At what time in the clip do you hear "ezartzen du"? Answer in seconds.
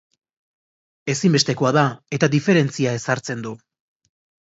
3.05-3.57